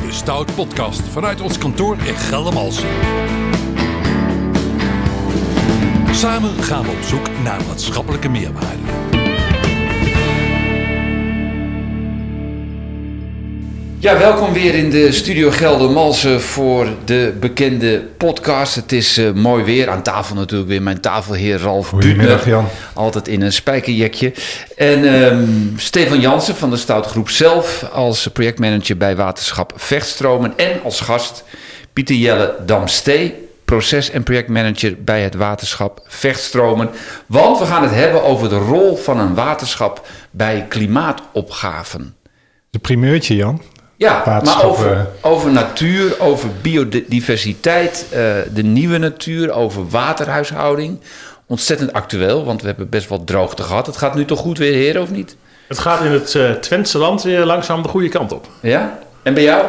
[0.00, 2.88] bij de Stout Podcast vanuit ons kantoor in Geldermalsen.
[6.10, 9.03] Samen gaan we op zoek naar maatschappelijke meerwaarde.
[14.04, 18.74] Ja, welkom weer in de Studio Geldermalsen voor de bekende podcast.
[18.74, 19.88] Het is eh, mooi weer.
[19.88, 22.46] Aan tafel natuurlijk weer mijn tafelheer Ralf Goedemiddag.
[22.46, 22.68] Jan.
[22.94, 24.32] Altijd in een spijkerjekje.
[24.76, 25.46] En ehm,
[25.76, 30.52] Stefan Jansen van de Stoutgroep zelf als projectmanager bij Waterschap Vechtstromen.
[30.56, 31.44] En als gast
[31.92, 36.90] Pieter Jelle Damstee, proces- en projectmanager bij het Waterschap Vechtstromen.
[37.26, 42.14] Want we gaan het hebben over de rol van een waterschap bij klimaatopgaven.
[42.70, 43.62] De primeurtje, Jan.
[43.96, 45.00] Ja, maar over, eh.
[45.20, 48.18] over natuur, over biodiversiteit, eh,
[48.54, 51.00] de nieuwe natuur, over waterhuishouding.
[51.46, 53.86] Ontzettend actueel, want we hebben best wel droogte gehad.
[53.86, 55.36] Het gaat nu toch goed weer, heren, of niet?
[55.68, 58.46] Het gaat in het eh Twentse land weer langzaam de goede kant op.
[58.60, 58.98] Ja?
[59.22, 59.64] En bij jou?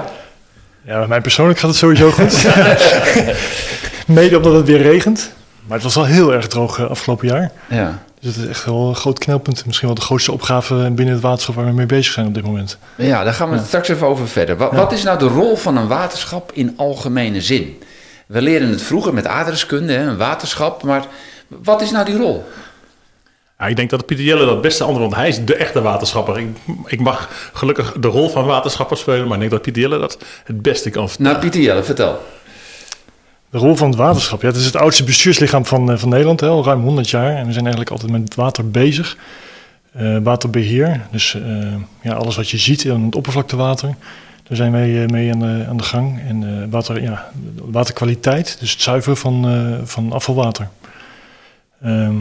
[0.81, 2.45] Ja, bij mij persoonlijk gaat het sowieso goed.
[4.15, 5.31] Mede omdat het weer regent.
[5.65, 7.51] Maar het was wel heel erg droog afgelopen jaar.
[7.69, 8.03] Ja.
[8.25, 9.65] Dus het is echt wel een groot knelpunt.
[9.65, 12.43] Misschien wel de grootste opgave binnen het waterschap waar we mee bezig zijn op dit
[12.43, 12.77] moment.
[12.97, 14.57] Ja, daar gaan we het straks even over verder.
[14.57, 17.81] Wat, wat is nou de rol van een waterschap in algemene zin?
[18.27, 20.83] We leren het vroeger met aardrijkskunde, een waterschap.
[20.83, 21.05] Maar
[21.47, 22.45] wat is nou die rol?
[23.59, 26.39] Ja, ik denk dat Pieter Jelle dat beste antwoord, want hij is de echte waterschapper.
[26.39, 26.47] Ik,
[26.85, 30.17] ik mag gelukkig de rol van waterschapper spelen, maar ik denk dat Pieter Jelle dat
[30.43, 31.31] het beste kan vertellen.
[31.31, 32.21] Nou, Pieter Jelle, vertel.
[33.49, 34.41] De rol van het waterschap.
[34.41, 37.35] Ja, het is het oudste bestuurslichaam van, eh, van Nederland, hè, al ruim 100 jaar.
[37.35, 39.17] En we zijn eigenlijk altijd met water bezig.
[39.91, 43.95] Eh, waterbeheer, dus eh, ja, alles wat je ziet in het oppervlaktewater.
[44.43, 46.19] Daar zijn wij mee aan de, aan de gang.
[46.27, 50.69] En water, ja, waterkwaliteit, dus het zuiveren van, van afvalwater.
[51.81, 52.15] Ehm,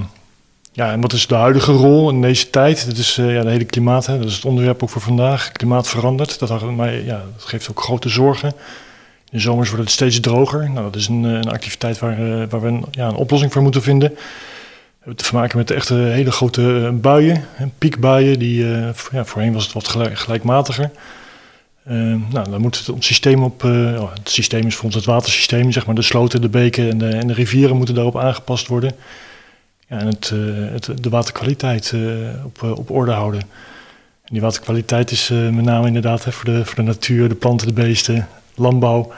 [0.73, 2.87] ja, en wat is de huidige rol in deze tijd?
[2.87, 5.53] Dat is ja, de hele klimaat, hè, dat is het onderwerp ook voor vandaag.
[5.53, 8.53] Klimaat verandert, dat, maar, ja, dat geeft ook grote zorgen.
[9.35, 10.71] De zomers wordt het steeds droger.
[10.71, 13.53] Nou, dat is een, eh, een activiteit waar, eh, waar we een, ja, een oplossing
[13.53, 14.11] voor moeten vinden.
[14.11, 14.17] We
[14.99, 17.45] hebben te maken met echt eh, hele grote buien,
[17.79, 18.39] piekbuien.
[18.39, 18.67] Die,
[19.13, 20.91] ja, voorheen was het wat gelijk- gelijkmatiger.
[21.85, 21.95] Eh,
[22.31, 23.65] nou, dan moet het, ons systeem op...
[23.65, 25.95] oh, het systeem is voor ons het watersysteem, zeg maar.
[25.95, 28.93] De sloten, de beken en de, en de rivieren moeten daarop aangepast worden.
[29.89, 30.33] Ja, en het,
[31.03, 31.95] de waterkwaliteit
[32.45, 33.41] op, op orde houden.
[34.25, 37.73] En die waterkwaliteit is met name inderdaad voor, de, voor de natuur, de planten, de
[37.73, 39.13] beesten, landbouw.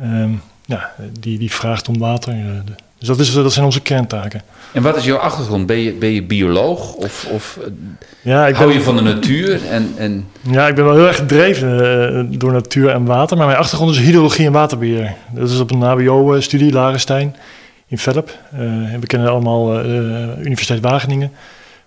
[0.00, 0.30] Ehm,
[0.64, 2.32] ja, die, die vraagt om water.
[2.32, 4.42] eh, de- dus dat, is, dat zijn onze kerntaken.
[4.72, 5.66] En wat is jouw achtergrond?
[5.66, 7.70] Ben je, ben je bioloog of, of eh,
[8.22, 9.66] Ja, ik hou ben, je van de natuur?
[9.68, 11.80] En, en ja, ik ben wel heel erg gedreven
[12.30, 13.36] eh, door natuur en water.
[13.36, 15.14] Maar mijn achtergrond is hydrologie en waterbeheer.
[15.34, 17.36] Dat is op een HBO-studie, Larenstein,
[17.86, 18.38] in Velp.
[18.52, 19.88] En we kennen allemaal eh,
[20.38, 21.32] Universiteit Wageningen.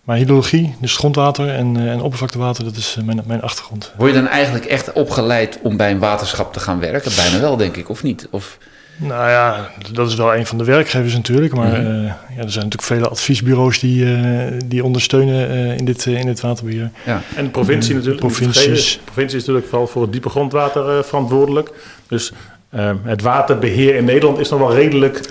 [0.09, 3.92] Maar hydrologie, dus grondwater en, eh, en oppervlaktewater, dat is eh, mijn, mijn achtergrond.
[3.97, 7.12] Word je dan eigenlijk echt opgeleid om bij een waterschap te gaan werken?
[7.16, 8.28] Bijna wel, denk ik, of niet?
[8.31, 8.58] Of,
[8.97, 11.53] Nou ja, dat is wel een van de werkgevers natuurlijk.
[11.53, 11.75] Maar Mhm.
[11.92, 16.26] eh, ja, er zijn natuurlijk vele adviesbureaus die, eh, die ondersteunen eh, in, dit, in
[16.26, 16.91] dit waterbeheer.
[17.06, 17.22] ja.
[17.36, 18.24] En de provincie De natuurlijk.
[18.24, 18.94] niet provincies.
[18.94, 21.72] De provincie is natuurlijk vooral voor het diepe grondwater eh, verantwoordelijk.
[22.08, 22.31] Dus
[22.69, 25.22] eh, het waterbeheer in Nederland is nog wel redelijk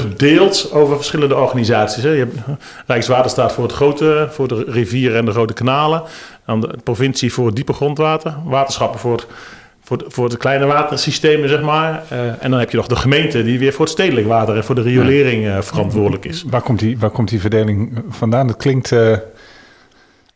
[0.00, 2.02] verdeeld over verschillende organisaties.
[2.02, 2.10] Hè.
[2.10, 2.34] Je hebt
[2.86, 6.02] Rijkswaterstaat voor het grote, voor de rivieren en de grote kanalen.
[6.46, 8.34] Dan de provincie voor het diepe grondwater.
[8.44, 9.26] Waterschappen voor het,
[9.84, 12.02] voor, de- voor de kleine watersystemen, zeg maar.
[12.08, 14.64] Eh, en dan heb je nog de gemeente die weer voor het stedelijk water en
[14.64, 16.44] voor de riolering eh, verantwoordelijk is.
[16.50, 18.46] Waar komt, die, waar komt die verdeling vandaan?
[18.46, 18.92] Dat klinkt...
[18.92, 19.12] eh,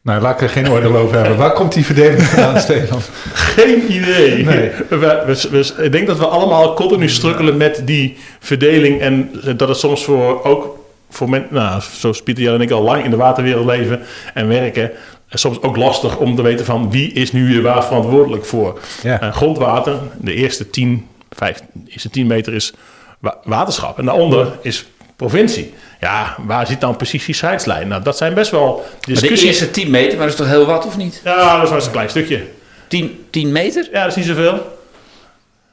[0.03, 1.37] nou, laat ik er geen oordeel over hebben.
[1.37, 3.01] Waar komt die verdeling vandaan, Stefan?
[3.33, 4.45] Geen idee.
[4.45, 4.71] Nee.
[4.89, 9.01] We, we- we- ik denk dat we allemaal continu strukkelen met die verdeling.
[9.01, 10.79] En dat het soms voor ook
[11.11, 14.01] voor mensen, nou, zoals Pieter Jan en ik al lang in de waterwereld leven
[14.35, 14.91] en werken.
[15.29, 18.79] en Soms ook lastig om te weten van wie is nu hier waar verantwoordelijk voor.
[19.03, 19.21] Ja.
[19.21, 22.73] Eh, grondwater, de eerste 10, 5, de eerste 10 meter is
[23.19, 23.99] wa- waterschap.
[23.99, 24.87] En daaronder is
[25.27, 25.75] provincie.
[26.01, 27.89] Ja, waar zit dan precies die scheidslijn?
[27.89, 29.43] Nou, dat zijn best wel Maar de discussies.
[29.49, 31.21] eerste 10 meter, maar dat is toch heel wat, of niet?
[31.25, 32.43] Ja, dat is maar eens een klein stukje.
[32.89, 33.89] 10, 10 meter?
[33.93, 34.79] Ja, dat is niet zoveel.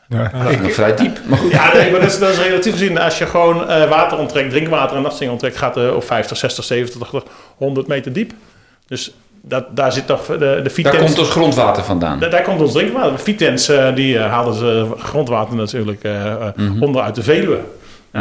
[0.10, 0.32] Ja.
[0.44, 1.20] Dat is nog vrij diep.
[1.26, 1.52] Maar goed.
[1.52, 3.00] Ja, nee, maar dat is, dat is relatief gezien.
[3.00, 6.38] Als je gewoon eh, water onttrekt, drinkwater en dat soort onttrekt, gaat het op 50,
[6.38, 7.24] 60, 70, 80,
[7.58, 8.32] 100 meter diep.
[8.88, 9.12] Dus
[9.42, 10.38] dat, daar zit toch de,
[10.74, 12.20] de Daar komt ons grondwater vandaan.
[12.20, 13.12] daar, daar komt ons drinkwater.
[13.12, 16.04] De Vitens eh, die eh, haalden ze grondwater natuurlijk
[16.56, 16.84] Mhm.
[16.84, 17.60] onder uit de Veluwe.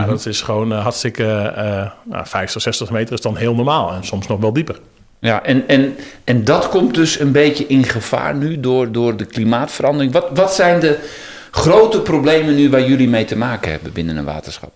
[0.01, 1.25] Ja, dat is gewoon eh, hartstikke...
[1.25, 3.93] eh nou, 50, 60 meter is dan heel normaal.
[3.93, 4.81] En soms nog wel dieper.
[5.19, 9.25] Ja, en, en, en dat komt dus een beetje in gevaar nu door, door de
[9.25, 10.13] klimaatverandering.
[10.13, 10.99] Wat, wat zijn de
[11.51, 14.73] grote problemen nu waar jullie mee te maken hebben binnen een waterschap?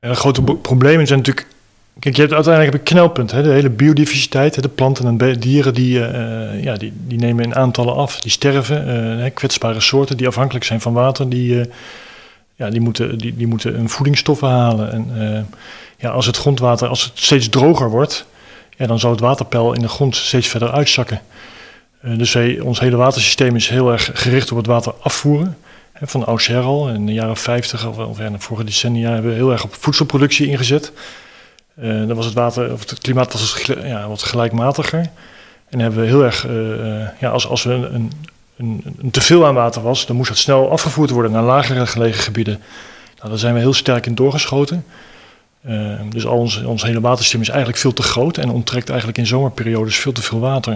[0.00, 1.46] En de grote problemen zijn natuurlijk
[1.98, 3.30] Kijk, je hebt uiteindelijk heb een knelpunt.
[3.30, 3.42] Hè?
[3.42, 4.62] De hele biodiversiteit, hè?
[4.62, 8.20] de planten en dieren, die, eh, ja, die, die nemen in aantallen af.
[8.20, 8.88] Die sterven.
[9.18, 11.66] hè, kwetsbare soorten die afhankelijk zijn van water, die, eh,
[12.58, 14.92] ja, die, moeten, die, die moeten hun voedingsstoffen halen.
[14.92, 15.42] En eh,
[15.98, 18.26] ja, als het grondwater als het steeds droger wordt,
[18.76, 21.20] ja, dan zou het waterpeil in de grond steeds verder uitzakken.
[22.00, 25.56] Eh, dus wij, ons hele watersysteem is heel erg gericht op het water afvoeren.
[25.92, 26.88] Hè, van oudsher al.
[26.88, 30.46] In de jaren 50 of, of de vorige decennia hebben we heel erg op voedselproductie
[30.46, 30.92] ingezet.
[31.74, 35.10] Eh, dan was het water, of het klimaat was ja, wat gelijkmatiger.
[35.68, 36.46] En hebben we heel erg,
[37.20, 38.12] ja, als, als we een,
[38.58, 42.22] een, een teveel aan water was, dan moest het snel afgevoerd worden naar lagere gelegen
[42.22, 42.60] gebieden.
[43.16, 44.84] Nou, daar zijn we heel sterk in doorgeschoten.
[45.60, 49.18] Eh, dus al ons, ons hele watersysteem is eigenlijk veel te groot en onttrekt eigenlijk
[49.18, 50.72] in zomerperiodes veel te veel water.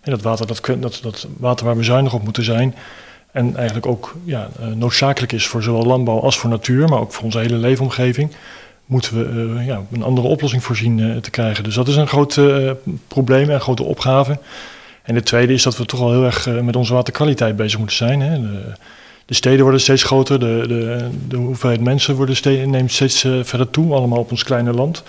[0.00, 2.74] En dat water, dat, dat, dat water waar we zuinig op moeten zijn.
[3.32, 7.12] En eigenlijk ook ja, eh, noodzakelijk is voor zowel landbouw als voor natuur, maar ook
[7.12, 8.32] voor onze hele leefomgeving
[8.86, 11.64] moeten we eh, ja, een andere oplossing voorzien te krijgen.
[11.64, 12.40] Dus dat is een groot
[13.08, 14.38] probleem en een grote opgave.
[15.06, 17.78] En de tweede is dat we toch wel heel erg eh, met onze waterkwaliteit bezig
[17.78, 18.20] moeten zijn.
[18.20, 18.40] Hè.
[18.40, 18.72] De,
[19.26, 23.32] de steden worden steeds groter, de, de, de hoeveelheid mensen worden steeds, neemt steeds eh,
[23.42, 25.02] verder toe, allemaal op ons kleine land.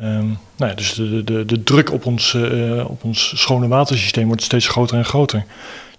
[0.00, 0.26] Ehm,
[0.56, 4.42] nou ja, dus de, de, de druk op ons, eh, op ons schone watersysteem wordt
[4.42, 5.44] steeds groter en groter.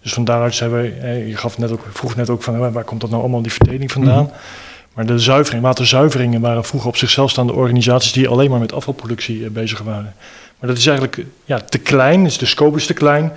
[0.01, 3.01] Dus van daaruit zijn wij, je gaf net ook, vroeg net ook van waar komt
[3.01, 4.31] dat nou allemaal die verdeling vandaan?
[4.93, 9.49] Maar de zuivering, waterzuiveringen waren vroeger op zichzelf staande organisaties die alleen maar met afvalproductie
[9.49, 10.13] bezig waren.
[10.59, 13.31] Maar dat is eigenlijk ja, te klein, dus de scope is te klein.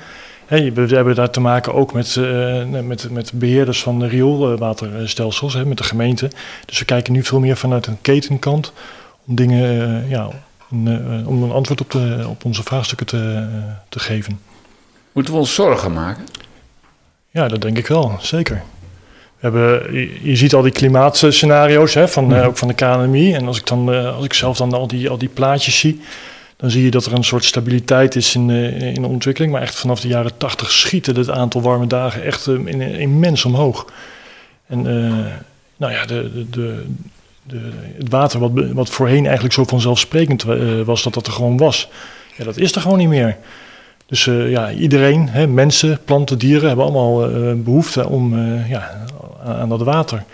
[0.48, 5.78] We hebben daar te maken ook met, eh, met, met beheerders van de rioolwaterstelsels, met
[5.78, 6.30] de gemeente.
[6.66, 8.72] Dus we kijken nu veel meer vanuit een ketenkant
[9.26, 10.28] om dingen, eh, ja,
[10.70, 13.46] eh, om een antwoord op, de, op onze vraagstukken te,
[13.88, 14.40] te geven.
[15.12, 16.24] Moeten we ons zorgen maken?
[17.30, 18.62] Ja, dat denk ik wel, zeker.
[19.38, 23.34] We hebben, je, ziet al die klimaatscenario's hè, van, eh, ook van de KNMI.
[23.34, 26.00] En als ik, dan, als ik zelf dan al die, al die plaatjes zie,
[26.60, 29.52] dan zie je dat er een soort stabiliteit is in, eh, in de ontwikkeling.
[29.52, 33.44] Maar echt vanaf de jaren tachtig schieten het aantal warme dagen echt eh, in- immens
[33.44, 33.86] omhoog.
[34.66, 35.26] En eh,
[35.76, 36.82] nou ja, de, de,
[37.98, 41.88] het water wat, wat voorheen eigenlijk zo vanzelfsprekend eh, was dat dat er gewoon was.
[42.36, 43.36] Ja, dat is er gewoon niet meer.
[44.06, 49.06] Dus eh, ja, iedereen, hè, mensen, planten, dieren, hebben allemaal eh, behoefte om, eh, ja,
[49.44, 50.24] aan, dat water.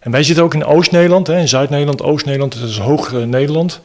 [0.00, 3.80] En wij zitten ook in Oost-Nederland, in Zuid-Nederland, Oost-Nederland, dat is hoog eh, Nederland.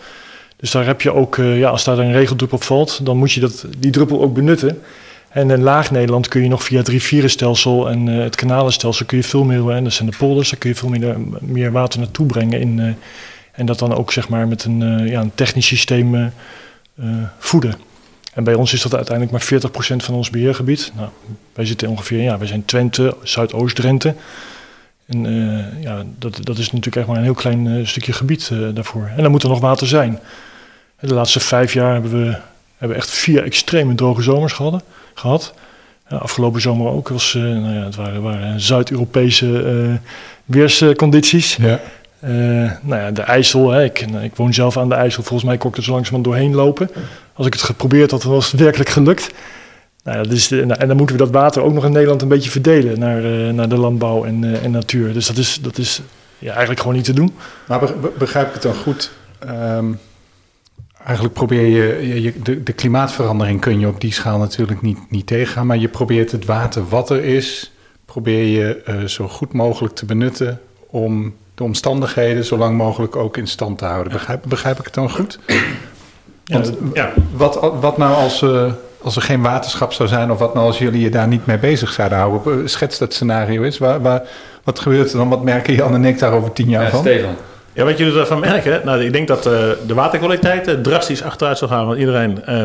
[0.56, 3.40] Dus daar heb je ook, eh, ja, als daar een regeldruppel valt, dan moet je
[3.40, 4.82] dat, die druppel ook benutten.
[5.30, 9.24] En in Laag-Nederland kun je nog via het rivierenstelsel en eh, het kanalenstelsel kun je
[9.24, 12.26] veel meer, en dat zijn de polders, daar kun je veel meer, meer water naartoe
[12.26, 12.60] brengen.
[12.60, 12.94] In, eh,
[13.56, 16.26] en dat dan ook zeg maar met een, eh, ja, een technisch systeem eh,
[16.96, 17.08] eh,
[17.38, 17.76] voeden.
[18.34, 20.92] En bij ons is dat uiteindelijk maar 40% van ons beheergebied.
[20.96, 21.10] Nou,
[21.54, 24.16] wij zitten ongeveer, ja, wij zijn Twente, Zuidoost-Drenthe.
[25.06, 28.50] En eh, ja, dat, dat is natuurlijk echt maar een heel klein eh, stukje gebied
[28.52, 29.12] eh, daarvoor.
[29.16, 30.20] En dan moet er nog water zijn.
[30.96, 32.38] En de laatste vijf jaar hebben we
[32.78, 34.84] hebben echt vier extreme droge zomers gehad.
[35.14, 35.54] gehad.
[36.10, 37.10] Ja, afgelopen zomer ook.
[37.10, 40.00] Was, nou ja, het waren, waren Zuid-Europese
[40.46, 41.56] weerscondities.
[41.56, 41.80] Ja.
[42.82, 45.24] Nou ja, de IJssel, hè, ik, ik woon zelf aan de IJssel.
[45.24, 46.90] Volgens mij kon ik er zo langzamerhand doorheen lopen.
[47.34, 49.32] Als ik het geprobeerd had, dan was het werkelijk gelukt.
[50.06, 52.28] Nou, dat is nou, en dan moeten we dat water ook nog in Nederland een
[52.28, 55.14] beetje verdelen naar, eh, naar de landbouw en, eh, en natuur.
[55.14, 56.02] Dus dat is, dat is
[56.40, 57.34] ja, eigenlijk gewoon niet te doen.
[57.68, 59.12] Maar be- be- begrijp ik het dan goed?
[59.40, 59.86] Ehm,
[61.04, 64.98] eigenlijk probeer je, je, je- de, de klimaatverandering kun je op die schaal natuurlijk niet,
[65.10, 67.72] niet tegengaan, maar je probeert het water wat er is,
[68.06, 73.38] probeer je eh, zo goed mogelijk te benutten om de omstandigheden zo lang mogelijk ook
[73.38, 74.12] in stand te houden.
[74.14, 75.40] Begrijp, begrijp ik het dan goed?
[76.44, 78.46] Ja, Want Ja, wat, wat nou als,
[79.06, 81.58] als er geen waterschap zou zijn, of wat nou als jullie je daar niet mee
[81.58, 82.70] bezig zouden houden?
[82.70, 83.78] Schets dat scenario eens.
[83.78, 84.22] Waar, waar,
[84.64, 85.30] wat gebeurt er dan?
[85.30, 87.00] Wat merken Jan en ik daar over tien jaar Ja, van?
[87.00, 87.36] Stefan.
[87.74, 89.54] Ja, wat jullie ervan merken, nou, ik denk dat eh,
[89.88, 91.86] de waterkwaliteit eh, drastisch achteruit zal gaan.
[91.88, 92.62] Want iedereen, eh,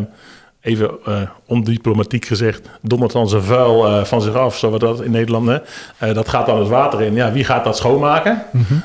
[0.61, 5.02] even eh, ondiplomatiek gezegd, dondert dan zijn vuil eh, van zich af, zo wordt dat
[5.02, 5.47] in Nederland.
[5.49, 5.59] Hè.
[5.99, 7.14] Eh, dat gaat dan het water in.
[7.14, 8.42] Ja, wie gaat dat schoonmaken?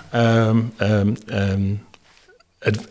[0.10, 1.62] Ehm, ehm, ehm,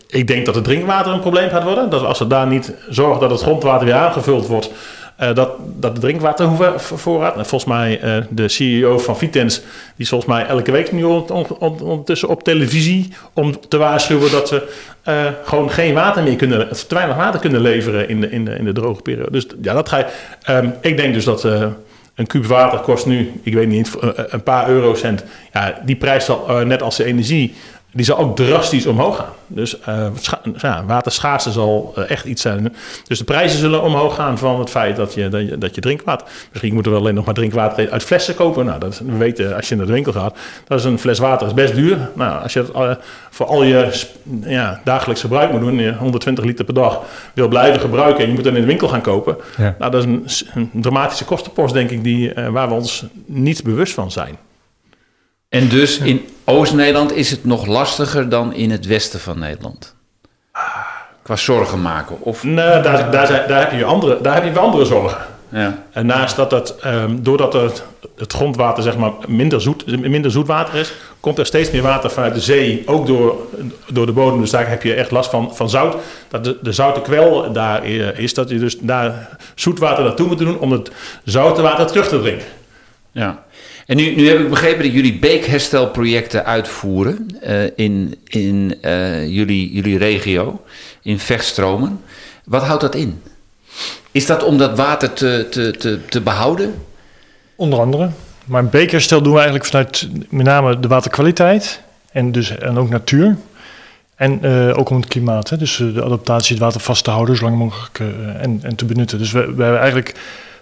[0.09, 1.91] ik denk dat het drinkwater een probleem gaat worden.
[1.91, 4.71] Dat als we daar niet zorgen dat het grondwater weer aangevuld wordt,
[5.17, 7.37] eh, dat, dat de drinkwatervoorraad.
[7.37, 9.61] En volgens mij eh, de CEO van Vitens,
[9.97, 14.31] die volgens mij elke week nu on- on- on- ondertussen op televisie om te waarschuwen
[14.31, 15.15] dat we eh,
[15.45, 18.65] gewoon geen water meer kunnen, te weinig water kunnen leveren in de, in de, in
[18.65, 19.31] de droge periode.
[19.31, 20.07] Dus ja, dat ga je.
[20.43, 21.45] ehm, ik denk dus dat.
[22.15, 23.93] een kuub water kost nu, ik weet niet,
[24.29, 25.25] een paar eurocent.
[25.53, 27.55] Ja, die prijs zal, net als de energie,
[27.95, 29.33] die zal ook drastisch omhoog gaan.
[29.47, 30.07] Dus uh,
[30.57, 32.75] ja, waterschaarste zal uh, echt iets zijn.
[33.07, 35.81] Dus de prijzen zullen omhoog gaan van het feit dat je, dat je, dat je
[35.81, 36.27] drinkwater...
[36.51, 38.65] Misschien moeten we alleen nog maar drinkwater uit flessen kopen.
[38.65, 40.37] Nou, dat, we weten, als je naar de winkel gaat,
[40.67, 42.11] dat is een fles water is best duur.
[42.15, 42.91] Nou, als je het uh,
[43.31, 44.05] voor al je
[44.47, 47.01] ja, dagelijks gebruik moet doen, je 120 liter per dag
[47.35, 48.23] wil blijven gebruiken...
[48.23, 49.37] en je moet dan in de winkel gaan kopen.
[49.57, 49.77] Ja.
[49.79, 53.95] Nou, dat is een, een, dramatische kostenpost, denk ik, die, waar we ons niet bewust
[53.95, 54.37] van zijn.
[55.55, 59.95] En dus in Oost-Nederland is het nog lastiger dan in het westen van Nederland?
[61.23, 62.21] Qua zorgen maken?
[62.21, 62.45] Of...
[62.45, 65.19] Nee, daar, daar, zijn, daar, heb je andere, daar heb je andere zorgen.
[65.49, 65.79] Ja.
[65.93, 67.83] En naast dat het, um, doordat het,
[68.17, 72.11] het grondwater zeg maar, minder, zoet, minder zoet water is, komt er steeds meer water
[72.11, 73.37] vanuit de zee, ook door,
[73.89, 74.41] door de bodem.
[74.41, 75.97] Dus daar heb je echt last van, van zout.
[76.29, 77.85] Dat de, de zoute kwel daar
[78.19, 80.91] is, dat je dus daar zoetwater naartoe moet doen om het
[81.25, 82.47] zoute water terug te drinken.
[83.13, 83.43] Ja.
[83.87, 89.73] En nu, nu heb ik begrepen dat jullie beekherstelprojecten uitvoeren uh, in, in uh, jullie,
[89.73, 90.63] jullie regio,
[91.03, 92.01] in vechtstromen.
[92.45, 93.23] Wat houdt dat in?
[94.11, 96.75] Is dat om dat water te, te, te, te behouden?
[97.55, 98.11] Onder andere.
[98.45, 101.81] Maar beekherstel doen we eigenlijk vanuit met name de waterkwaliteit
[102.13, 103.37] en, dus, en ook natuur.
[104.15, 105.51] En uh, ook om het klimaat.
[105.51, 105.57] Hè?
[105.57, 107.99] Dus de adaptatie, het water vast te houden, zo lang mogelijk
[108.39, 109.19] en, en te benutten.
[109.19, 110.15] Dus we, we hebben eigenlijk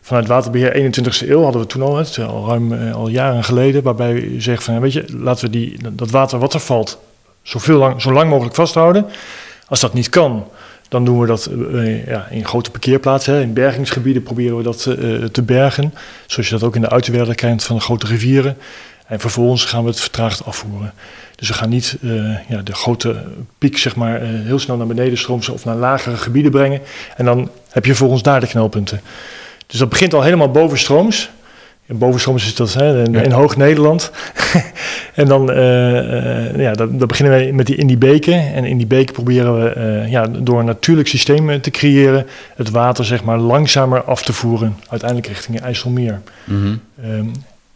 [0.02, 3.82] vanuit Waterbeheer 21ste eeuw hadden we toen al, het, al ruim eh, al jaren geleden,
[3.82, 6.98] waarbij je zegt van, weet je, laten we die, dat water wat er valt,
[7.42, 9.06] zoveel lang, zo lang mogelijk vasthouden.
[9.66, 10.46] Als dat niet kan,
[10.88, 13.42] dan doen we dat uh, ja, in grote parkeerplaatsen.
[13.42, 14.82] In bergingsgebieden proberen we dat
[15.32, 15.94] te bergen.
[16.26, 18.56] Zoals je dat ook in de uiterwaarden kent van de grote rivieren.
[19.06, 20.92] En vervolgens gaan we het vertraagd afvoeren.
[21.36, 21.96] Dus we gaan niet
[22.48, 23.22] ja, de grote
[23.58, 26.80] piek zeg maar, heel snel naar beneden stromen of naar lagere gebieden brengen.
[27.16, 29.00] En dan heb je volgens daar de knelpunten.
[29.72, 31.30] Dus dat begint al helemaal bovenstrooms.
[31.86, 34.10] En bovenstrooms is dat hè, in, Hoog-Nederland.
[35.14, 38.54] en dan, uh, ja, dan, dan, beginnen wij met die, in die beken.
[38.54, 42.26] En in die beken proberen we uh, ja, door een natuurlijk systeem te creëren...
[42.56, 44.76] het water zeg maar, langzamer af te voeren.
[44.88, 46.20] Uiteindelijk richting IJsselmeer.
[46.44, 47.32] Mm -hmm.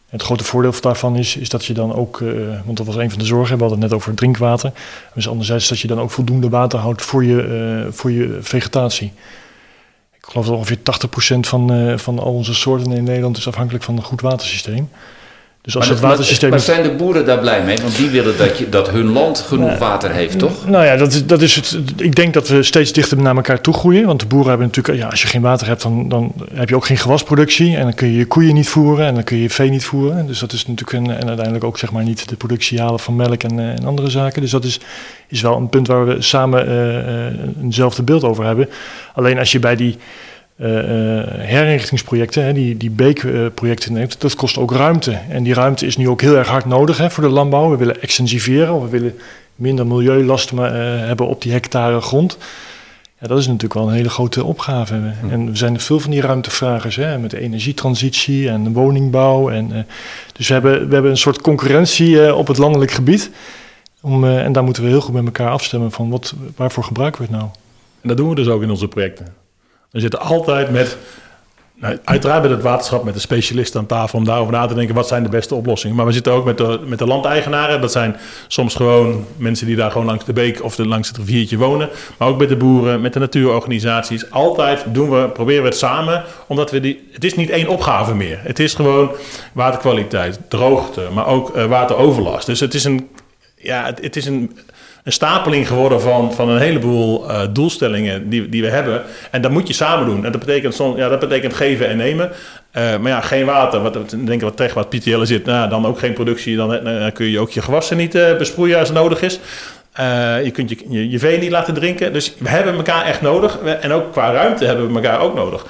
[0.08, 2.22] het grote voordeel daarvan is, is dat je dan ook...
[2.64, 4.72] want dat was een van de zorgen, we hadden het net over drinkwater.
[5.14, 9.12] Dus anderzijds dat je dan ook voldoende water houdt voor je, voor je vegetatie.
[10.26, 10.78] Ik geloof dat ongeveer
[11.36, 14.90] 80% van, uh, van al onze soorten in Nederland is afhankelijk van een goed watersysteem.
[15.66, 16.50] Dus als maar, het watersysteem...
[16.50, 17.80] maar zijn de boeren daar blij mee?
[17.80, 20.66] Want die willen dat, je, dat hun land genoeg water heeft, toch?
[20.66, 21.78] Nou ja, dat is, dat is het.
[21.96, 24.06] Ik denk dat we steeds dichter naar elkaar toe groeien.
[24.06, 24.98] Want de boeren hebben natuurlijk...
[24.98, 27.76] Ja, als je geen water hebt, dan, dan heb je ook geen gewasproductie.
[27.76, 29.06] En dan kun je je koeien niet voeren.
[29.06, 30.26] En dan kun je je vee niet voeren.
[30.26, 30.92] Dus dat is natuurlijk...
[30.92, 33.84] Een, en uiteindelijk ook zeg maar niet de productie halen van melk en, eh, en
[33.84, 34.40] andere zaken.
[34.40, 34.80] Dus dat is,
[35.28, 38.68] is wel een punt waar we samen uh, eenzelfde beeld over hebben.
[39.14, 39.98] Alleen als je bij die
[40.56, 40.68] uh,
[41.26, 45.18] herinrichtingsprojecten, hè, die, die beekprojecten neemt, dat kost ook ruimte.
[45.28, 47.70] En die ruimte is nu ook heel erg hard nodig hè, voor de landbouw.
[47.70, 49.14] We willen extensiveren, we willen
[49.54, 50.70] minder milieulasten uh,
[51.06, 52.38] hebben op die hectare grond.
[53.20, 54.94] Ja, dat is natuurlijk wel een hele grote opgave.
[54.94, 55.30] Hm.
[55.30, 59.50] En we zijn veel van die ruimtevragers, hè, met de energietransitie en de woningbouw.
[59.50, 59.78] En, uh,
[60.32, 63.30] dus we hebben, we hebben een soort concurrentie op het landelijk gebied.
[64.00, 67.26] Om, en daar moeten we heel goed met elkaar afstemmen van wat, waarvoor gebruiken we
[67.26, 67.50] het nou.
[68.00, 69.45] En dat doen we dus ook in onze projecten.
[69.96, 70.96] We zitten altijd met,
[71.74, 74.94] nou, uiteraard met het waterschap, met de specialisten aan tafel om daarover na te denken
[74.94, 75.96] wat zijn de beste oplossingen.
[75.96, 77.80] Maar we zitten ook met de, met de landeigenaren.
[77.80, 81.56] Dat zijn soms gewoon mensen die daar gewoon langs de beek of langs het riviertje
[81.56, 81.88] wonen.
[82.16, 84.30] Maar ook met de boeren, met de natuurorganisaties.
[84.30, 88.14] Altijd doen we, proberen we het samen, omdat we die, het is niet één opgave
[88.14, 88.38] meer.
[88.42, 89.10] Het is gewoon
[89.52, 92.46] waterkwaliteit, droogte, maar ook uh, wateroverlast.
[92.46, 93.08] Dus het is een,
[93.56, 94.58] ja, het is een
[95.06, 99.02] een stapeling geworden van, van een heleboel uh, doelstellingen die, die we hebben.
[99.30, 100.24] En dat moet je samen doen.
[100.24, 102.30] En dat betekent, soms, ja, dat betekent geven en nemen.
[102.72, 103.80] Uh, maar ja, geen water.
[103.80, 105.44] Wat, denk wat tegen wat PTL zit.
[105.44, 106.56] Nou, dan ook geen productie.
[106.56, 109.40] Dan, dan kun je ook je gewassen niet besproeien als het nodig is.
[110.44, 112.12] je kunt je, je, je, vee niet laten drinken.
[112.12, 113.58] Dus we hebben elkaar echt nodig.
[113.58, 115.66] En ook qua ruimte hebben we elkaar ook nodig.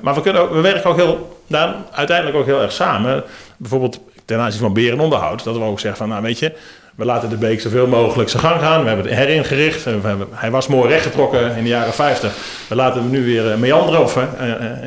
[0.00, 3.22] maar we, kunnen ook, we werken ook heel, daar, uiteindelijk ook heel erg samen.
[3.56, 5.44] Bijvoorbeeld ten aanzien van berenonderhoud.
[5.44, 6.52] Dat we ook zeggen van, nou weet je...
[6.94, 8.82] We laten de beek zoveel mogelijk zijn gang gaan.
[8.82, 9.84] We hebben het heringericht.
[9.84, 12.34] Hebben, hij was mooi rechtgetrokken in de jaren 50.
[12.68, 14.22] We laten hem nu weer eh, meanderen of uh,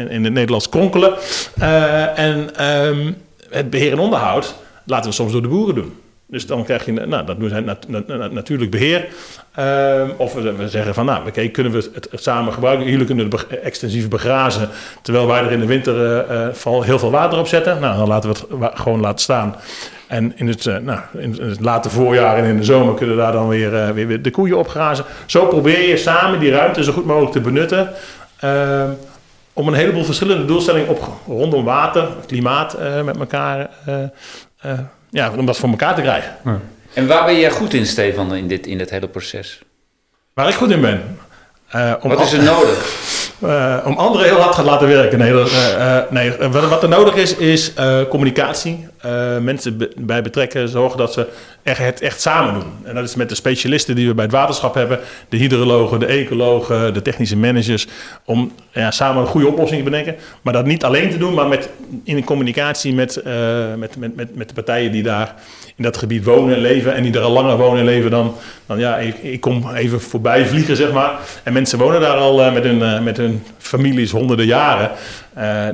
[0.09, 1.13] in het Nederlands kronkelen.
[2.15, 3.15] En um,
[3.49, 5.93] het beheer en onderhoud laten we soms door de boeren doen.
[6.27, 9.07] Dus dan krijg je, nou, dat doen zij nat, nat, natuurlijk beheer.
[9.59, 12.89] Uh, of we, zeggen van, nou, oké, kunnen we het, samen gebruiken?
[12.89, 14.69] Jullie kunnen het extensief begrazen,
[15.01, 16.25] terwijl wij er in de winter
[16.83, 17.79] heel veel water op zetten.
[17.79, 19.55] Nou, dan laten we het gewoon laten staan.
[20.07, 23.31] En in het, uh, nou, in het late voorjaar en in de zomer kunnen daar
[23.31, 25.05] dan weer, uh, weer, de koeien opgrazen.
[25.25, 27.89] Zo probeer je samen die ruimte zo goed mogelijk te benutten.
[28.43, 28.83] Uh,
[29.53, 33.69] om een heleboel verschillende doelstellingen op, rondom water, klimaat met elkaar.
[35.09, 36.35] ja, om dat voor elkaar te krijgen.
[36.45, 36.59] Ja.
[36.93, 39.61] En waar ben jij goed in, Stefan, in dit, in dit hele proces?
[40.33, 41.17] Waar ik goed in ben.
[41.75, 42.77] Uh, om Wat is er nodig?
[43.43, 45.17] Uh, om anderen heel hard te laten werken.
[45.19, 47.73] Nee, uh, nee wat, wat, er nodig is, is
[48.09, 48.87] communicatie.
[49.41, 51.27] mensen bij betrekken, zorgen dat ze
[51.65, 52.71] echt, het echt samen doen.
[52.83, 56.05] En dat is met de specialisten die we bij het waterschap hebben, de hydrologen, de
[56.05, 57.87] ecologen, de technische managers,
[58.25, 60.15] om ja, samen een goede oplossing te bedenken.
[60.41, 61.69] Maar dat niet alleen te doen, maar met,
[62.03, 63.21] in communicatie met,
[63.77, 65.35] met, met, met, met de partijen die daar
[65.75, 68.35] in dat gebied wonen en leven en die er al langer wonen en leven dan,
[68.65, 71.19] dan ja, ik, ik kom even voorbij vliegen, zeg maar.
[71.43, 74.91] En mensen wonen daar al uh, met, hun, uh, met hun families honderden jaren.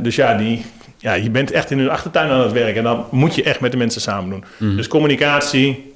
[0.01, 0.65] Dus ja, die,
[1.01, 3.59] ja, je bent echt in hun achtertuin aan het werken en dan moet je echt
[3.59, 4.43] met de mensen samen doen.
[4.57, 4.75] Mm.
[4.75, 5.93] Dus communicatie,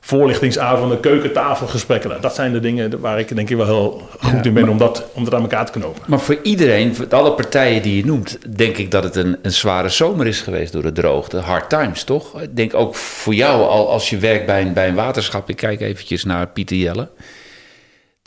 [0.00, 2.20] voorlichtingsavonden, keukentafelgesprekken.
[2.20, 4.78] Dat zijn de dingen waar ik denk ik wel heel goed in ben maar, om,
[4.78, 6.02] dat, om dat aan elkaar te knopen.
[6.06, 9.52] Maar voor iedereen, voor alle partijen die je noemt, denk ik dat het een, een
[9.52, 11.36] zware zomer is geweest door de droogte.
[11.36, 12.42] Hard times, toch?
[12.42, 15.48] Ik denk ook voor jou, al als je werkt bij een, bij een waterschap.
[15.48, 17.08] Ik kijk eventjes naar Pieter Jelle.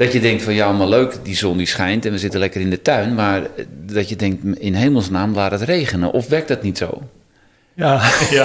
[0.01, 2.61] Dat je denkt van ja, maar leuk, die zon die schijnt en we zitten lekker
[2.61, 3.15] in de tuin.
[3.15, 3.41] Maar
[3.85, 6.11] dat je denkt, in hemelsnaam laat het regenen.
[6.11, 7.01] Of werkt dat niet zo?
[7.73, 8.01] Ja.
[8.37, 8.43] ja.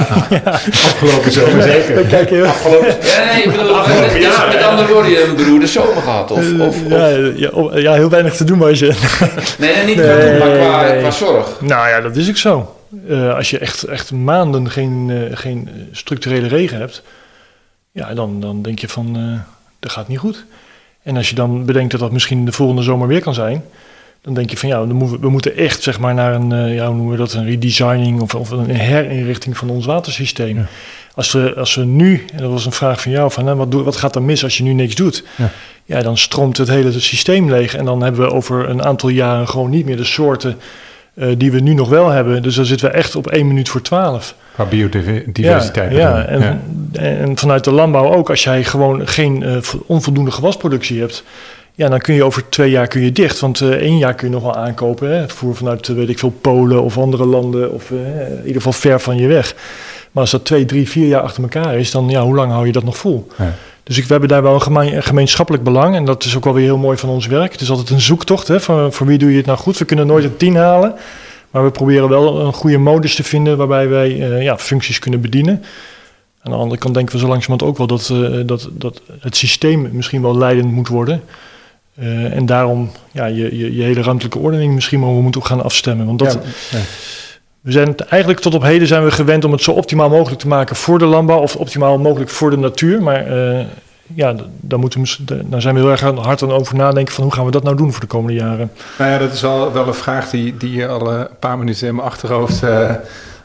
[0.71, 2.05] Afgelopen zomer zeker.
[2.05, 2.47] Kijk je.
[2.47, 6.03] Afgelopen, ja, nee, ik bedoel, Afgelopen jaar, met andere woorden, je hebt een beroerde zomer
[6.03, 6.31] gehad.
[6.31, 8.93] Of, of, of, ja, ja, ja, heel weinig te doen was je.
[9.59, 11.61] nee, nee, niet qua doen, maar qua, qua zorg.
[11.61, 12.77] Nou ja, dat is ook zo.
[13.09, 17.03] Uh, als je echt, echt maanden geen, uh, geen structurele regen hebt,
[17.93, 19.41] ja, dan, dan denk je van, uh,
[19.79, 20.45] dat gaat niet goed.
[21.07, 23.65] En als je dan bedenkt dat dat misschien de volgende zomer weer kan zijn,
[24.23, 24.87] dan denk je van ja,
[25.21, 28.21] we moeten echt zeg maar naar een, uh, ja, hoe noemen we dat, een redesigning
[28.21, 30.57] of, of een herinrichting van ons watersysteem.
[30.57, 30.67] Ja.
[31.15, 33.71] Als, we, als we nu, en dat was een vraag van jou, van hè, wat,
[33.71, 35.25] doe, wat gaat er mis als je nu niks doet?
[35.37, 35.51] Ja.
[35.85, 39.49] ja, dan stroomt het hele systeem leeg en dan hebben we over een aantal jaren
[39.49, 40.59] gewoon niet meer de soorten
[41.15, 42.43] uh, die we nu nog wel hebben.
[42.43, 44.35] Dus dan zitten we echt op één minuut voor twaalf.
[44.57, 45.93] Qua biodiversiteit.
[45.93, 46.41] Ja, ja, en,
[46.93, 47.01] ja.
[47.01, 51.25] en vanuit de landbouw ook, als jij gewoon geen uh, onvoldoende gewasproductie hebt,
[51.75, 53.41] ja, dan kun je over twee jaar kun je dicht.
[53.41, 55.11] Want uh, één jaar kun je nog wel aankopen.
[55.11, 55.29] Hè?
[55.29, 57.73] Voer vanuit, weet ik veel, Polen of andere landen.
[57.73, 57.99] Of uh,
[58.29, 59.55] in ieder geval ver van je weg.
[60.11, 62.67] Maar als dat twee, drie, vier jaar achter elkaar is, dan ja, hoe lang hou
[62.67, 63.27] je dat nog vol?
[63.39, 63.55] Ja.
[63.83, 65.95] Dus ik, we hebben daar wel een, gemeen, een, gemeenschappelijk belang.
[65.95, 67.53] En dat is ook wel weer heel mooi van ons werk.
[67.53, 68.49] Het is altijd een zoektocht.
[68.49, 69.79] Hè, van, voor wie doe je het nou goed?
[69.79, 70.95] We kunnen nooit een tien halen.
[71.57, 75.21] Maar we proberen wel een goede modus te vinden waarbij wij uh, ja, functies kunnen
[75.21, 75.65] bedienen.
[76.43, 79.37] Aan de andere kant denken we zo langzamerhand ook wel dat, uh, dat, dat het
[79.37, 81.23] systeem misschien wel leidend moet worden.
[81.99, 85.47] Uh, en daarom ja, je, je, je, hele ruimtelijke ordening misschien maar we moeten ook
[85.47, 86.07] gaan afstemmen.
[86.07, 86.85] Want dat, ja, ja.
[87.61, 90.49] we zijn eigenlijk tot op heden zijn we gewend om het zo optimaal mogelijk te
[90.49, 93.03] maken voor de landbouw of optimaal mogelijk voor de natuur.
[93.03, 93.27] Maar
[94.15, 97.33] ja, daar, moeten we, daar zijn we heel erg hard aan over nadenken van hoe
[97.33, 98.73] gaan we dat nou doen voor de komende jaren.
[98.99, 101.95] Nou ja, dat is wel, wel een vraag die, die al een paar minuten in
[101.95, 102.91] mijn achterhoofd uh,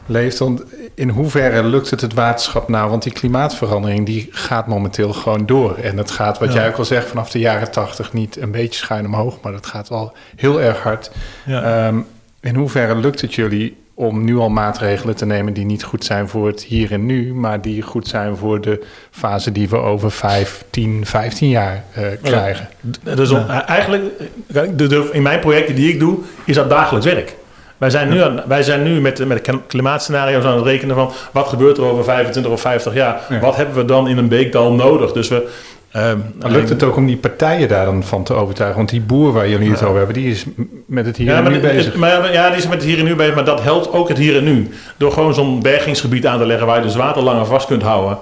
[0.06, 0.38] leeft.
[0.38, 0.62] Want
[0.94, 2.90] in hoeverre lukt het het waterschap nou?
[2.90, 5.76] Want die klimaatverandering die gaat momenteel gewoon door.
[5.76, 6.60] En dat gaat, wat ja.
[6.60, 9.66] jij ook al zegt, vanaf de jaren tachtig niet een beetje schuin omhoog, maar dat
[9.66, 11.10] gaat al heel erg hard.
[11.46, 11.86] Ja.
[11.86, 12.06] Um,
[12.40, 16.28] in hoeverre lukt het jullie om nu al maatregelen te nemen die niet goed zijn
[16.28, 20.10] voor het hier en nu, maar die goed zijn voor de fase die we over
[20.10, 22.68] 5, 10, 15 jaar uh, krijgen?
[23.04, 24.02] Ja, dus om, eigenlijk,
[24.46, 27.34] de, de, in mijn projecten die ik doe, is dat dagelijks werk.
[27.82, 31.48] Wij zijn nu, aan, wij zijn nu met, met klimaatscenario's aan het rekenen van wat
[31.48, 33.20] gebeurt er over 25 of 50 jaar.
[33.28, 33.38] Ja.
[33.38, 35.12] Wat hebben we dan in een beekdal nodig?
[35.12, 35.50] Dus we,
[35.96, 38.78] um, lukt het ook om die partijen daar dan van te overtuigen?
[38.78, 39.86] Want die boer waar jullie het ja.
[39.86, 40.44] over hebben, die is
[40.86, 41.94] met het hier ja, en nu bezig.
[41.94, 44.18] Maar, ja, die is met het hier en nu bezig, maar dat helpt ook het
[44.18, 44.70] hier en nu.
[44.96, 48.18] Door gewoon zo'n bergingsgebied aan te leggen waar je dus water langer vast kunt houden.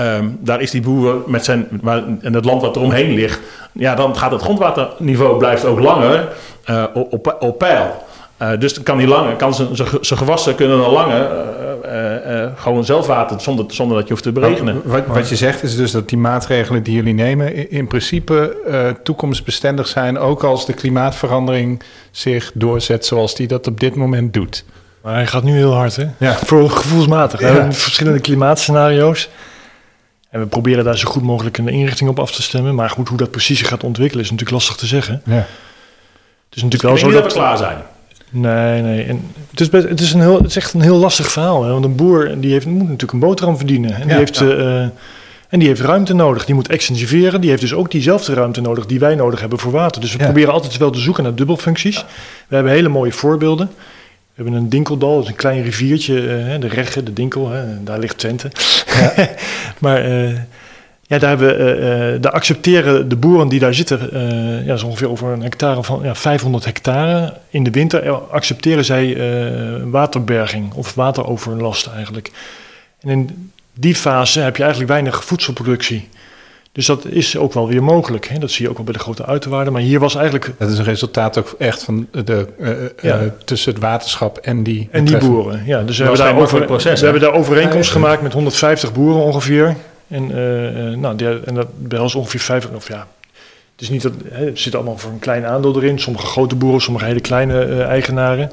[0.00, 3.40] Um, daar is die boer met zijn, waar, en het land wat eromheen ligt,
[3.72, 6.28] ja, dan gaat het grondwaterniveau blijft ook langer
[6.70, 8.04] uh, op, op peil.
[8.42, 9.54] Uh, dus kan die langer, kan
[10.00, 11.72] zijn gewassen kunnen dan langer uh,
[12.56, 14.80] gewoon zelf water zonder, zonder dat je hoeft te beregenen.
[14.84, 18.56] Wat, wat, je zegt is dus dat die maatregelen die jullie nemen in principe
[19.02, 24.64] toekomstbestendig zijn, ook als de klimaatverandering zich doorzet zoals die dat op dit moment doet.
[25.02, 26.06] Maar hij gaat nu heel hard, hè?
[26.18, 26.34] Ja.
[26.34, 27.40] Voor gevoelsmatig.
[27.40, 27.46] Ja.
[27.46, 29.28] We hebben verschillende klimaatscenario's.
[30.30, 32.74] En we proberen daar zo goed mogelijk een inrichting op af te stemmen.
[32.74, 35.22] Maar goed, hoe dat precies gaat ontwikkelen is natuurlijk lastig te zeggen.
[35.24, 35.34] Ja.
[35.34, 35.46] Het
[36.56, 37.78] is natuurlijk dus wel zo dat we klaar zijn.
[38.36, 39.04] Nee, nee.
[39.04, 41.64] En het, is best, het, is een heel, het is echt een heel lastig verhaal.
[41.64, 41.72] Hè?
[41.72, 43.94] Want een boer die heeft, moet natuurlijk een boterham verdienen.
[43.94, 44.44] En die, heeft, ja.
[44.44, 44.80] uh,
[45.48, 46.44] en die heeft ruimte nodig.
[46.44, 47.40] Die moet extensiveren.
[47.40, 50.00] Die heeft dus ook diezelfde ruimte nodig die wij nodig hebben voor water.
[50.00, 50.24] Dus we ja.
[50.24, 52.04] proberen altijd wel te zoeken naar dubbelfuncties.
[52.48, 53.66] We hebben hele mooie voorbeelden.
[53.66, 56.22] We hebben een dinkeldal, dat is een klein riviertje.
[56.22, 57.82] Uh, de Regge, de Dinkel, hè?
[57.82, 58.50] daar ligt Twente.
[59.78, 60.08] maar...
[60.08, 60.38] Uh,
[61.06, 61.60] ja, daar, hebben,
[62.14, 65.82] uh, daar accepteren de boeren die daar zitten, uh, ja, zo ongeveer over een hectare
[65.82, 67.34] van ja, 500 hectare.
[67.50, 72.30] In de winter accepteren zij uh, waterberging of wateroverlast eigenlijk.
[73.00, 76.08] En in, die fase heb je eigenlijk weinig voedselproductie.
[76.72, 78.26] Dus dat is ook wel weer mogelijk.
[78.26, 78.38] Hè?
[78.38, 79.72] Dat zie je ook wel bij de grote uiterwaarden.
[79.72, 80.52] Maar hier was eigenlijk...
[80.58, 82.68] Dat is een resultaat ook echt van de, uh,
[83.02, 83.20] Ja.
[83.20, 84.88] uh, tussen het waterschap en die...
[84.90, 85.82] En die boeren, ja.
[85.82, 89.76] Dus we hebben daar, over, proces, we hebben daar overeenkomst gemaakt met 150 boeren ongeveer.
[90.14, 93.06] En, eh, eh, nou, die, en dat ons ongeveer 50, of ja,
[93.72, 95.98] het is niet dat, hè, er zit allemaal voor een klein aandeel erin.
[95.98, 98.50] Sommige grote boeren, sommige hele kleine eh, eigenaren.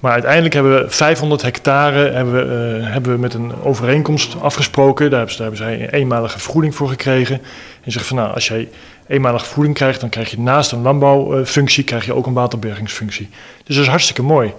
[0.00, 5.10] Maar uiteindelijk hebben we 500 hectare hebben we, hebben we met een overeenkomst afgesproken.
[5.10, 7.40] Daar hebben, ze, hebben zij een eenmalige vergoeding voor gekregen.
[7.82, 8.68] En zeggen van nou, als jij
[9.06, 13.28] eenmalige vergoeding krijgt, dan krijg je naast een landbouwfunctie krijg je ook een waterbergingsfunctie.
[13.64, 14.52] Dus dat is hartstikke mooi.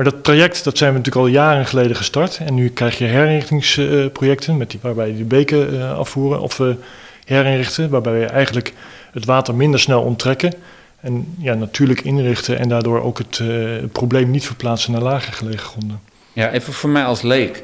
[0.00, 2.38] Maar dat traject, dat zijn we natuurlijk al jaren geleden gestart.
[2.46, 6.66] En nu krijg je herinrichtingsprojecten met die, waarbij je die beken eh, afvoeren of eh,
[7.24, 7.90] herinrichten.
[7.90, 8.72] Waarbij we eigenlijk
[9.12, 10.54] het water minder snel onttrekken.
[11.00, 13.46] En ja, natuurlijk inrichten en daardoor ook het, eh,
[13.80, 16.00] het probleem niet verplaatsen naar lager gelegen gronden.
[16.32, 17.62] Ja, even voor mij als leek.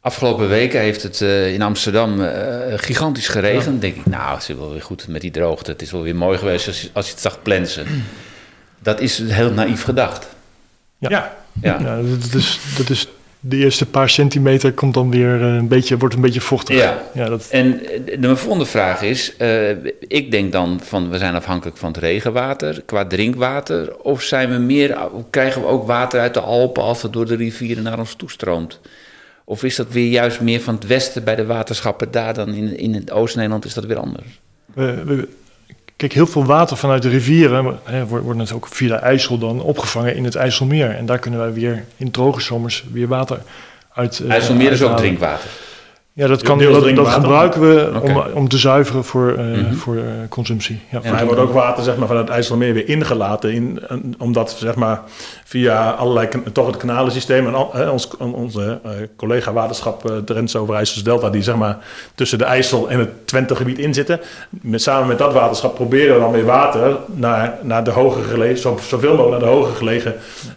[0.00, 1.20] Afgelopen weken heeft het
[1.54, 2.28] in Amsterdam
[2.76, 3.80] gigantisch geregend.
[3.80, 5.70] denk ik, nou, het is wel weer goed met die droogte.
[5.70, 7.86] Het is wel weer mooi geweest als, je- als je het zag plensen.
[8.82, 10.33] Dat is heel naïef gedacht.
[11.10, 11.36] Ja.
[11.62, 11.80] Ja.
[11.80, 11.96] Ja.
[11.96, 13.08] Ja, dat is, dat is
[13.40, 16.76] de eerste paar centimeter komt dan weer eh, een beetje, wordt een beetje vochtig.
[16.76, 17.02] Ja.
[17.14, 21.18] ja dat, En eh, de mijn volgende vraag is: eh, ik denk dan van we
[21.18, 24.98] zijn afhankelijk van het regenwater qua drinkwater, of zijn we meer,
[25.30, 28.80] krijgen we ook water uit de Alpen als het door de rivieren naar ons toestroomt?
[29.44, 32.78] Of is dat weer juist meer van het westen bij de waterschappen daar dan in,
[32.78, 34.40] in het Oost-Nederland is dat weer anders?
[34.74, 35.28] we, we-
[35.96, 39.38] kijk, heel veel water vanuit de rivieren hè, wordt, wordt natuurlijk ook via de IJssel
[39.38, 40.90] dan opgevangen in het IJsselmeer.
[40.90, 43.42] En daar kunnen wij weer in droge zomers weer water
[43.94, 44.20] uit.
[44.20, 45.48] eh, IJsselmeer is ook drinkwater.
[46.16, 48.30] Ja, dat, kan, dat, dat gebruiken we om, Oké.
[48.34, 49.74] om te zuiveren voor, eh, Mhm.
[49.74, 50.80] voor eh, consumptie.
[50.90, 51.00] Ja.
[51.10, 53.52] Maar er wordt ook water zeg maar, van het IJsselmeer weer ingelaten.
[53.52, 55.00] In, en- omdat zeg maar,
[55.44, 57.46] via allerlei toch het kanalensysteem.
[57.46, 61.30] En al, ons, onze eh, collega waterschap uh, Drentse Overijssels Delta.
[61.30, 61.78] die zeg maar,
[62.14, 64.20] tussen de IJssel en het Twentegebied in zitten.
[64.50, 66.96] Met, samen met dat waterschap proberen we dan weer water.
[67.14, 68.58] naar, naar de hoger gelegen.
[68.58, 70.14] Zo, zoveel mogelijk naar de hoger gelegen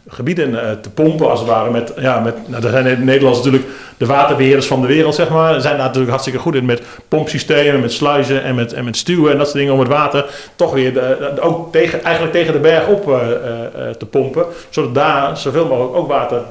[0.08, 1.30] gebieden eh, te pompen.
[1.30, 1.72] als het ware.
[1.72, 5.30] Met, ja, met, nou, daar zijn de Nederlanders natuurlijk de waterbeheerders van de wereld, zeg
[5.30, 8.98] maar, zijn daar natuurlijk hartstikke goed in met pompsystemen, met sluizen en met, en met
[8.98, 12.34] stuwen en dat soort dingen om het water toch weer de- de- ook tegen, eigenlijk
[12.36, 16.42] tegen de berg op eh, eh, eh, te pompen, zodat daar zoveel mogelijk ook water.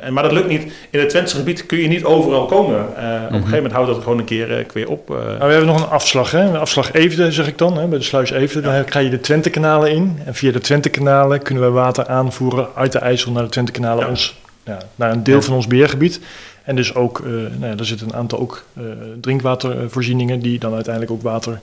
[0.00, 0.72] en, maar dat lukt niet.
[0.90, 2.80] In het Twentse gebied kun je niet overal komen.
[2.80, 5.08] Op een gegeven moment houdt dat gewoon een keer, weer op.
[5.08, 6.40] Nou, we hebben nog een afslag, hè?
[6.40, 7.86] Een afslag Eefde, zeg ik dan, hè?
[7.86, 8.60] bij de sluis Eefde.
[8.60, 10.18] Dan ga je de Twentekanalen in.
[10.24, 14.10] En via de Twentekanalen kunnen we water aanvoeren uit de IJssel naar de Twentekanalen, Ja.
[14.10, 16.20] ons, ja, naar een deel van ons beheergebied.
[16.64, 18.82] En dus ook, eh nou ja, er zitten een aantal ook eh,
[19.20, 21.60] drinkwatervoorzieningen die dan uiteindelijk ook water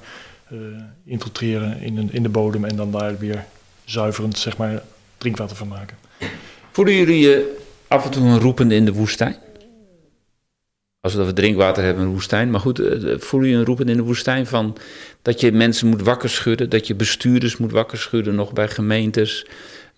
[0.50, 0.58] eh,
[1.06, 3.46] infiltreren in, een- in de bodem en dan daar weer
[3.86, 4.82] zuiverend, zeg maar,
[5.18, 5.98] drinkwater van maken.
[6.72, 7.58] Voelen jullie je
[7.88, 9.36] af en toe een roepende in de woestijn?
[11.02, 12.52] Als we het over drinkwater hebben in de woestijn.
[12.52, 12.78] Maar goed,
[13.18, 14.78] voelen jullie een roepende in de woestijn van
[15.22, 19.46] dat je mensen moet wakker schudden, dat je bestuurders moet wakker schudden, nog bij gemeentes,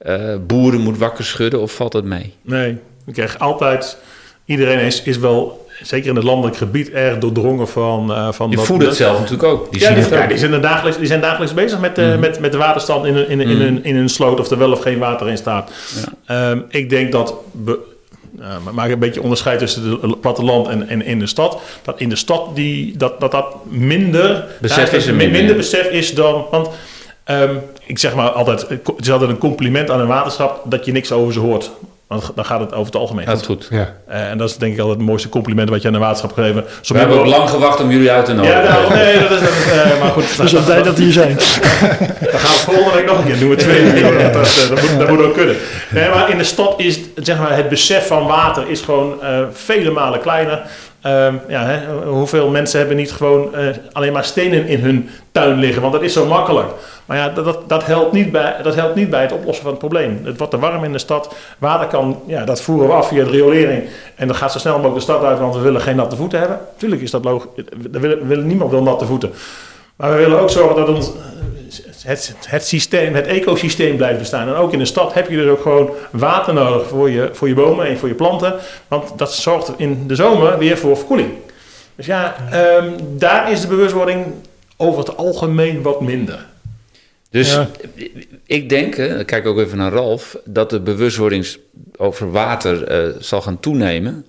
[0.01, 2.33] eh, boeren moet wakker schudden, of valt dat mee?
[2.41, 3.97] Nee, ik krijg altijd.
[4.45, 8.11] Iedereen is, is wel, zeker in het landelijk gebied, erg doordrongen van.
[8.13, 9.71] eh van dat- voelt het zelf natuurlijk ook.
[9.71, 10.29] Die ja, zien die, het ja, ook.
[10.29, 12.19] die, zijn dagelijks, die zijn dagelijks bezig met, Mhm.
[12.19, 13.57] met, met de waterstand in, hun- in, in, Mhm.
[13.61, 15.71] hun, in hun sloot, of er wel of geen water in staat.
[16.25, 16.49] Ja.
[16.51, 17.33] Ehm, ik denk dat.
[17.51, 17.79] be-
[18.39, 21.59] uh, maak een beetje onderscheid tussen het platteland en, en in de stad.
[21.83, 25.55] Dat in de stad die, dat, dat, dat minder, Besef is er mi- minder, minder
[25.55, 26.45] besef is dan.
[26.51, 26.69] Want
[27.23, 27.55] ehm,
[27.85, 31.11] ik zeg maar altijd: het is altijd een compliment aan een waterschap dat je niks
[31.11, 31.71] over ze hoort.
[32.11, 33.65] Want dan gaat het over het algemeen Gaat goed.
[33.65, 33.67] goed.
[33.69, 33.95] Ja.
[34.07, 36.35] Eh, en dat is denk ik altijd het mooiste compliment wat je aan een waterschap
[36.35, 36.65] kan geven.
[36.87, 38.63] We hebben ook lang gewacht om jullie uit te nodigen.
[38.63, 40.37] ja, nou, nee, dat is, dat is eh, maar goed.
[40.37, 41.35] Dus we blij dat die hier zijn.
[42.31, 43.49] Dan gaan we volgende week nog een keer doen.
[43.49, 44.03] We twee.
[44.03, 45.55] Dat, eh, dat, moet, dat moet ook kunnen.
[45.89, 49.39] Nee, maar in de stad is zeg maar, het besef van water is gewoon eh,
[49.51, 50.61] vele malen kleiner.
[51.01, 55.59] Ehm, ja, hè, hoeveel mensen hebben niet gewoon eh, alleen maar stenen in hun tuin
[55.59, 55.81] liggen?
[55.81, 56.67] Want dat is zo makkelijk.
[57.05, 59.79] Maar ja, dat, dat, helpt niet bij, dat helpt niet bij het oplossen van het
[59.79, 60.21] probleem.
[60.23, 61.35] Het wordt te warm in de stad.
[61.57, 63.83] Water kan, ja, dat voeren we af via de riolering.
[64.15, 66.39] En dat gaat zo snel mogelijk de stad uit, want we willen geen natte voeten
[66.39, 66.59] hebben.
[66.77, 67.49] Tuurlijk is dat logisch.
[68.23, 69.31] Willen niemand wil natte voeten.
[70.01, 71.11] Maar we willen ook zorgen dat ons,
[72.05, 74.47] het, het systeem, het ecosysteem blijft bestaan.
[74.47, 77.47] En ook in de stad heb je dus ook gewoon water nodig voor je, voor
[77.47, 78.55] je bomen en voor je planten.
[78.87, 81.29] Want dat zorgt in de zomer weer voor verkoeling.
[81.95, 84.25] Dus ja, ehm, daar is de bewustwording
[84.77, 86.45] over het algemeen wat minder.
[87.29, 87.69] Dus Ja.
[88.45, 91.57] ik denk, ik kijk ook even naar Ralf, dat de bewustwording
[91.97, 94.25] over water eh, zal gaan toenemen.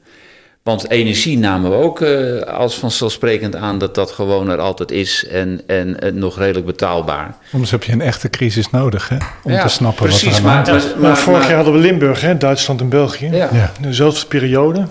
[0.62, 5.26] Want energie namen we ook eh, als vanzelfsprekend aan dat dat gewoon er altijd is
[5.26, 7.36] en, en eh, nog redelijk betaalbaar.
[7.50, 9.16] Soms heb je een echte crisis nodig, hè?
[9.42, 10.84] Om Ja, te snappen precies, wat er aan de hand maar, is.
[10.84, 13.26] maar, Maar, maar- vorig maar- jaar hadden we Limburg, hè, Duitsland en België.
[13.30, 13.48] Ja.
[13.52, 13.72] Ja.
[13.80, 14.86] Dezelfde periode.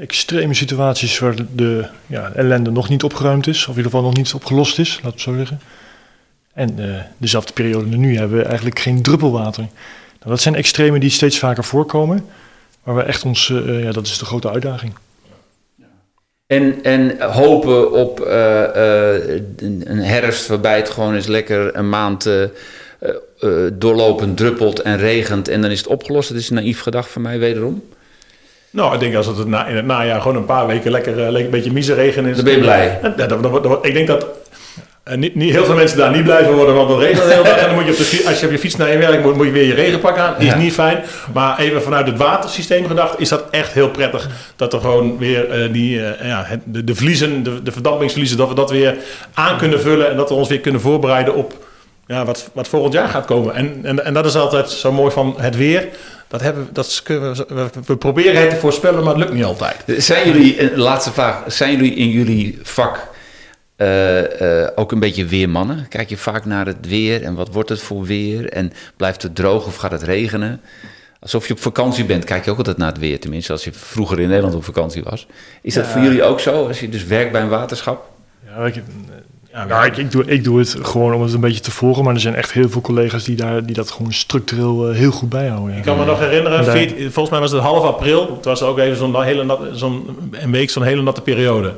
[0.00, 4.16] extreme situaties waar de ja, ellende nog niet opgeruimd is, of in ieder geval nog
[4.16, 5.60] niet opgelost is, laat het zo zeggen.
[6.54, 9.62] En eh, dezelfde periode nu hebben we eigenlijk geen druppelwater.
[9.62, 12.26] Nou, dat zijn extremen die steeds vaker voorkomen,
[12.84, 14.92] maar we echt ons, ja, dat is de grote uitdaging.
[16.46, 22.26] En, en hopen op eh, eh, een herfst waarbij het gewoon eens lekker een maand
[22.26, 22.48] eh,
[23.72, 26.28] doorlopend druppelt en regent en dan is het opgelost.
[26.28, 27.82] Dat is een naïef gedacht van mij wederom.
[28.70, 31.50] Nou, ik denk als het na, in het najaar gewoon een paar weken lekker, een
[31.50, 32.36] beetje miseregen is.
[32.36, 32.98] Dan ben je blij.
[33.02, 34.26] Ja, ik denk dat
[35.04, 37.56] eh, niet, niet heel veel mensen daar niet blij van worden, want het regent dag.
[37.56, 39.22] En dan moet je op de, fi- als je op je fiets naar je werk
[39.22, 40.34] moet, moet je weer je regenpak aan.
[40.38, 40.56] Is Ja.
[40.56, 41.02] niet fijn.
[41.32, 44.28] Maar even vanuit het watersysteem gedacht, is dat echt heel prettig.
[44.56, 48.48] Dat er gewoon weer eh, die, eh, ja, de, de vliezen, de, de verdampingsvliezen, dat
[48.48, 48.96] we dat weer
[49.34, 50.10] aan kunnen vullen.
[50.10, 51.52] En dat we ons weer kunnen voorbereiden op
[52.06, 53.54] ja, wat, wat volgend jaar gaat komen.
[53.54, 55.88] En, en, en dat is altijd zo mooi van het weer.
[56.28, 59.32] Dat hebben, we- dat kunnen we, we, we proberen het te voorspellen, maar het lukt
[59.34, 59.76] niet altijd.
[59.86, 63.12] Zijn jullie, een laatste vraag, zijn jullie in jullie vak
[63.76, 65.86] eh, eh, ook een beetje weermannen?
[65.88, 68.48] Kijk je vaak naar het weer en wat wordt het voor weer?
[68.48, 70.60] En blijft het droog of gaat het regenen?
[71.20, 73.20] Alsof je op vakantie bent, kijk je ook altijd naar het weer.
[73.20, 75.26] Tenminste, als je vroeger in Nederland op vakantie was.
[75.62, 78.10] Is dat voor jullie ook zo, als je dus werkt bij een waterschap?
[78.46, 78.82] Ja, ik,
[79.52, 82.04] ja, nou, ik, ik, doe, ik doe het gewoon om het een beetje te volgen,
[82.04, 85.10] maar er zijn echt heel veel collega's die, daar, die dat gewoon structureel eh, heel
[85.10, 85.70] goed bijhouden.
[85.72, 85.76] Ja.
[85.78, 88.34] Ik kan me nog herinneren, Daar- 14 volgens mij was het half april.
[88.36, 91.74] Het was ook even zo'n hele nat, zo'n een week, zo'n hele natte periode.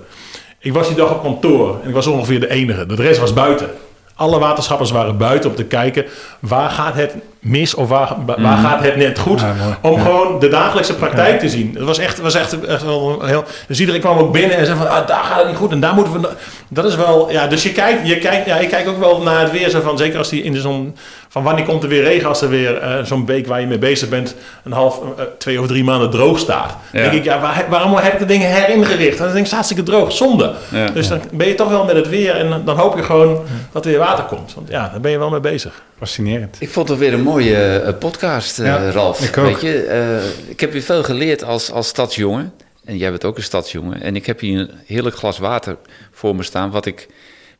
[0.66, 2.86] Ik was die dag op kantoor en ik was ongeveer de enige.
[2.86, 3.66] De rest was buiten.
[4.14, 6.04] Alle waterschappers waren buiten om te kijken
[6.40, 9.40] waar gaat het mis of waar, waar gaat het net goed.
[9.40, 10.00] Ja, om Ja.
[10.02, 11.70] gewoon de dagelijkse praktijk te zien.
[11.74, 13.44] Het was echt, was echt, echt wel heel.
[13.68, 15.80] Dus iedereen kwam ook binnen en zei van ah, daar gaat het niet goed en
[15.80, 16.28] daar moeten we.
[16.68, 17.30] Dat is wel.
[17.30, 19.70] Ja, dus je kijkt, je kijkt, ja, je kijkt ook wel naar het weer.
[19.70, 20.96] Zo van, zeker als die in zo'n.
[21.36, 23.78] Van wanneer komt er weer regen als er weer eh, zo'n week waar je mee
[23.78, 26.76] bezig bent, een half, eh, twee of drie maanden droog staat.
[26.92, 27.02] Ja.
[27.02, 29.18] denk ik, ja, waar, waarom heb ik de dingen heringericht?
[29.18, 30.52] Dan denk ik, hartstikke droog, zonde.
[30.72, 30.86] Ja.
[30.86, 33.40] Dus dan ben je toch wel met het weer en dan hoop je gewoon
[33.72, 34.54] dat er weer water komt.
[34.54, 35.82] Want ja, daar ben je wel mee bezig.
[35.98, 36.56] Fascinerend.
[36.58, 39.20] Ik vond het weer een mooie eh, podcast, eh, Ja, Ralf.
[39.20, 39.44] ik ook.
[39.44, 42.52] Weet je, eh, ik heb weer veel geleerd als, als stadsjongen.
[42.84, 44.00] En jij bent ook een stadsjongen.
[44.02, 45.76] En ik heb hier een heerlijk glas water
[46.12, 46.70] voor me staan...
[46.70, 47.08] wat ik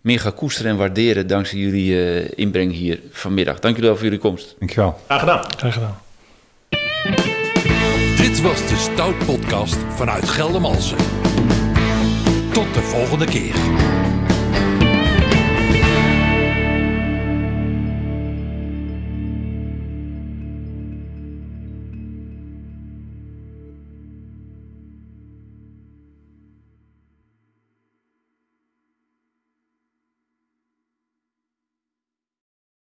[0.07, 1.27] meer ga koesteren en waarderen...
[1.27, 3.59] dankzij jullie eh, inbreng hier vanmiddag.
[3.59, 4.55] Dank jullie wel voor jullie komst.
[4.59, 5.01] Dankjewel.
[5.07, 5.45] Graag gedaan.
[5.57, 5.99] Graag gedaan.
[8.17, 10.97] Dit was de Stout Podcast vanuit Geldermalsen.
[12.53, 13.55] Tot de volgende keer.